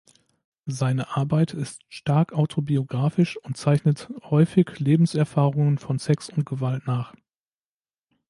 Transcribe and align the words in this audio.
Seine 0.65 1.15
Arbeit 1.15 1.53
ist 1.53 1.83
stark 1.87 2.33
autobiografisch 2.33 3.37
und 3.37 3.55
zeichnet 3.55 4.09
häufig 4.23 4.79
Lebenserfahrungen 4.79 5.77
von 5.77 5.99
Sex 5.99 6.27
und 6.31 6.43
Gewalt 6.43 6.87
nach. 6.87 7.13